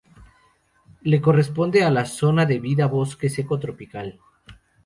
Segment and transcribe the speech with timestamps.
[1.01, 4.19] Le corresponde a la zona de vida bosque seco tropical.